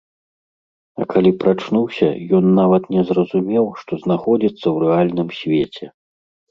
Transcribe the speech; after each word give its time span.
А 1.03 1.05
калі 1.11 1.31
прачнуўся, 1.43 2.09
ён 2.39 2.45
нават 2.63 2.83
не 2.97 3.01
зразумеў, 3.11 3.65
што 3.83 3.91
знаходзіцца 4.09 4.65
ў 4.75 4.87
рэальным 4.87 5.29
свеце. 5.45 5.85